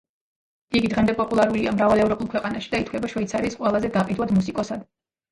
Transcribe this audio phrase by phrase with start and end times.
[0.77, 4.83] იგი დღემდე პოპულარულია მრავალ ევროპულ ქვეყანაში და ითვლება შვეიცარიის ყველაზე გაყიდვად მუსიკოსად.